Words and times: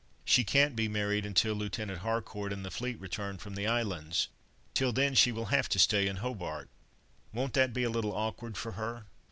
"She 0.25 0.43
can't 0.43 0.75
be 0.75 0.87
married 0.87 1.27
until 1.27 1.53
Lieutenant 1.53 1.99
Harcourt 1.99 2.51
and 2.51 2.65
the 2.65 2.71
fleet 2.71 2.99
return 2.99 3.37
from 3.37 3.53
the 3.53 3.67
Islands. 3.67 4.29
Till 4.73 4.91
then, 4.91 5.13
she 5.13 5.31
will 5.31 5.53
have 5.53 5.69
to 5.69 5.77
stay 5.77 6.07
in 6.07 6.15
Hobart." 6.15 6.69
"Won't 7.31 7.53
that 7.53 7.71
be 7.71 7.83
a 7.83 7.89
little 7.91 8.15
awkward 8.15 8.57
for 8.57 8.71
her? 8.71 9.05